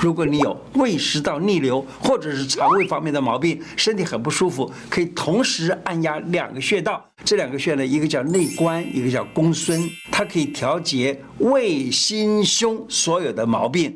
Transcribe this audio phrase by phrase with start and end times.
[0.00, 7.04] 如果你有胃食道逆流或者是肠胃方面的毛病身体很不舒服可以同时按压两个穴道。
[7.22, 9.78] 这两个穴呢一个叫内关一个叫公孙
[10.10, 13.88] 它可以调节胃心胸所有的毛病。